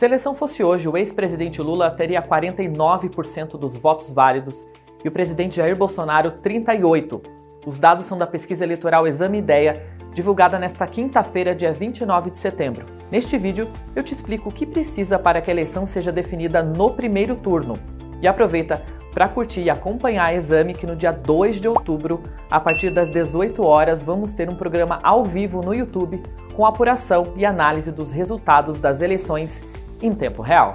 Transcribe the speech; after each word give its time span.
Se 0.00 0.06
a 0.06 0.08
eleição 0.08 0.34
fosse 0.34 0.64
hoje, 0.64 0.88
o 0.88 0.96
ex-presidente 0.96 1.60
Lula 1.60 1.90
teria 1.90 2.22
49% 2.22 3.58
dos 3.58 3.76
votos 3.76 4.08
válidos 4.08 4.64
e 5.04 5.08
o 5.08 5.12
presidente 5.12 5.56
Jair 5.56 5.76
Bolsonaro 5.76 6.32
38%. 6.42 7.20
Os 7.66 7.76
dados 7.76 8.06
são 8.06 8.16
da 8.16 8.26
pesquisa 8.26 8.64
eleitoral 8.64 9.06
Exame 9.06 9.36
Ideia, 9.36 9.84
divulgada 10.14 10.58
nesta 10.58 10.86
quinta-feira, 10.86 11.54
dia 11.54 11.70
29 11.70 12.30
de 12.30 12.38
setembro. 12.38 12.86
Neste 13.10 13.36
vídeo, 13.36 13.68
eu 13.94 14.02
te 14.02 14.14
explico 14.14 14.48
o 14.48 14.52
que 14.52 14.64
precisa 14.64 15.18
para 15.18 15.42
que 15.42 15.50
a 15.50 15.52
eleição 15.52 15.84
seja 15.84 16.10
definida 16.10 16.62
no 16.62 16.94
primeiro 16.94 17.34
turno. 17.34 17.74
E 18.22 18.26
aproveita 18.26 18.82
para 19.12 19.28
curtir 19.28 19.64
e 19.64 19.68
acompanhar 19.68 20.28
a 20.28 20.34
Exame 20.34 20.72
que 20.72 20.86
no 20.86 20.96
dia 20.96 21.12
2 21.12 21.60
de 21.60 21.68
outubro, 21.68 22.22
a 22.50 22.58
partir 22.58 22.88
das 22.88 23.10
18 23.10 23.66
horas, 23.66 24.02
vamos 24.02 24.32
ter 24.32 24.48
um 24.48 24.54
programa 24.54 24.98
ao 25.02 25.26
vivo 25.26 25.60
no 25.60 25.74
YouTube 25.74 26.22
com 26.56 26.64
apuração 26.64 27.34
e 27.36 27.44
análise 27.44 27.92
dos 27.92 28.12
resultados 28.12 28.78
das 28.78 29.02
eleições 29.02 29.62
em 30.00 30.12
tempo 30.12 30.42
real. 30.42 30.72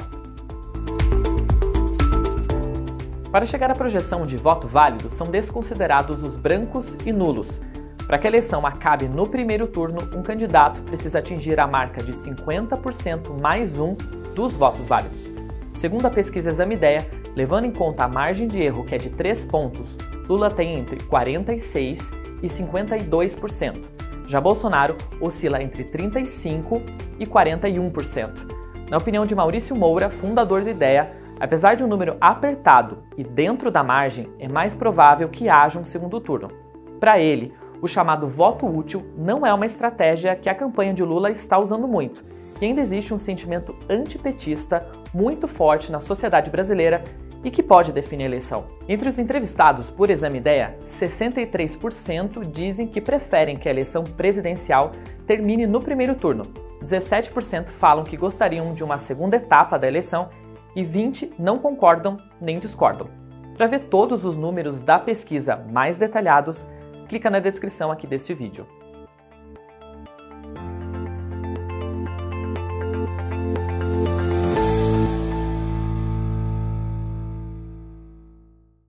Para 3.31 3.45
chegar 3.45 3.69
à 3.69 3.75
projeção 3.75 4.25
de 4.25 4.37
voto 4.37 4.67
válido, 4.67 5.09
são 5.09 5.27
desconsiderados 5.27 6.23
os 6.23 6.37
brancos 6.37 6.95
e 7.05 7.11
nulos. 7.11 7.59
Para 8.07 8.17
que 8.17 8.27
a 8.27 8.29
eleição 8.29 8.65
acabe 8.65 9.09
no 9.09 9.27
primeiro 9.27 9.67
turno, 9.67 9.99
um 10.15 10.21
candidato 10.21 10.81
precisa 10.83 11.19
atingir 11.19 11.59
a 11.59 11.67
marca 11.67 12.01
de 12.01 12.13
50% 12.13 13.41
mais 13.41 13.77
um 13.77 13.93
dos 14.33 14.53
votos 14.53 14.85
válidos. 14.85 15.31
Segundo 15.73 16.05
a 16.05 16.09
pesquisa 16.09 16.49
Exame 16.49 16.75
Ideia, 16.75 17.05
levando 17.35 17.65
em 17.65 17.71
conta 17.71 18.05
a 18.05 18.07
margem 18.07 18.47
de 18.47 18.61
erro, 18.61 18.85
que 18.85 18.95
é 18.95 18.97
de 18.97 19.09
3 19.09 19.43
pontos, 19.43 19.97
Lula 20.29 20.49
tem 20.49 20.79
entre 20.79 20.97
46% 20.99 22.13
e 22.41 22.47
52%. 22.47 23.83
Já 24.27 24.39
Bolsonaro 24.39 24.97
oscila 25.19 25.61
entre 25.61 25.83
35% 25.83 26.81
e 27.19 27.25
41%. 27.25 28.54
Na 28.89 28.97
opinião 28.97 29.25
de 29.25 29.33
Maurício 29.33 29.75
Moura, 29.75 30.11
fundador 30.11 30.61
do 30.61 30.69
IDEA, 30.69 31.11
apesar 31.39 31.73
de 31.73 31.83
um 31.83 31.87
número 31.87 32.17
apertado 32.21 32.99
e 33.17 33.23
dentro 33.23 33.71
da 33.71 33.83
margem, 33.83 34.29
é 34.39 34.47
mais 34.47 34.75
provável 34.75 35.27
que 35.27 35.49
haja 35.49 35.79
um 35.79 35.85
segundo 35.85 36.19
turno. 36.19 36.51
Para 36.99 37.19
ele, 37.19 37.51
o 37.81 37.87
chamado 37.87 38.27
voto 38.27 38.67
útil 38.67 39.03
não 39.17 39.43
é 39.43 39.51
uma 39.51 39.65
estratégia 39.65 40.35
que 40.35 40.49
a 40.49 40.53
campanha 40.53 40.93
de 40.93 41.03
Lula 41.03 41.31
está 41.31 41.57
usando 41.57 41.87
muito, 41.87 42.23
e 42.61 42.65
ainda 42.65 42.79
existe 42.79 43.11
um 43.11 43.17
sentimento 43.17 43.75
antipetista 43.89 44.87
muito 45.11 45.47
forte 45.47 45.91
na 45.91 45.99
sociedade 45.99 46.51
brasileira 46.51 47.03
e 47.43 47.49
que 47.49 47.63
pode 47.63 47.91
definir 47.91 48.25
a 48.25 48.27
eleição. 48.27 48.65
Entre 48.87 49.09
os 49.09 49.17
entrevistados 49.17 49.89
por 49.89 50.11
Exame 50.11 50.37
Ideia, 50.37 50.77
63% 50.85 52.45
dizem 52.51 52.87
que 52.87 53.01
preferem 53.01 53.57
que 53.57 53.67
a 53.67 53.71
eleição 53.71 54.03
presidencial 54.03 54.91
termine 55.25 55.65
no 55.65 55.81
primeiro 55.81 56.13
turno, 56.13 56.45
17% 56.85 57.69
falam 57.69 58.03
que 58.03 58.15
gostariam 58.15 58.73
de 58.73 58.83
uma 58.83 58.97
segunda 58.97 59.35
etapa 59.35 59.77
da 59.77 59.87
eleição 59.87 60.29
e 60.75 60.83
20% 60.83 61.33
não 61.39 61.57
concordam 61.57 62.17
nem 62.39 62.59
discordam. 62.59 63.09
Para 63.57 63.67
ver 63.67 63.87
todos 63.89 64.23
os 64.23 64.37
números 64.37 64.81
da 64.81 64.99
pesquisa 64.99 65.55
mais 65.71 65.97
detalhados, 65.97 66.67
clica 67.07 67.29
na 67.29 67.39
descrição 67.39 67.91
aqui 67.91 68.05
deste 68.05 68.33
vídeo. 68.33 68.67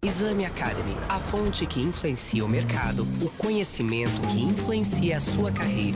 Exame 0.02 0.46
Academy, 0.46 0.96
a 1.08 1.18
fonte 1.18 1.66
que 1.66 1.80
influencia 1.80 2.44
o 2.44 2.48
mercado, 2.48 3.02
o 3.22 3.30
conhecimento 3.36 4.20
que 4.28 4.42
influencia 4.42 5.16
a 5.16 5.20
sua 5.20 5.52
carreira. 5.52 5.95